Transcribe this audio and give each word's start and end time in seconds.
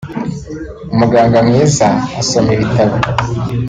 umuganga 0.93 1.37
mwiza 1.47 1.87
asoma 2.21 2.49
ibitabo 2.55 2.95